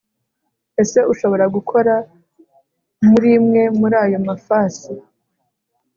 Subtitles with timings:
[0.81, 1.93] ese ushobora gukora
[3.09, 4.91] muri imwe muri ayo mafasi